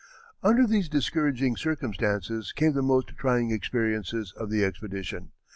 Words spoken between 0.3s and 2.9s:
Under these discouraging circumstances came the